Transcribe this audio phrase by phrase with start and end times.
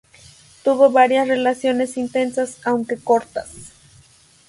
[0.63, 3.51] Tuvo varias relaciones intensas, aunque cortas.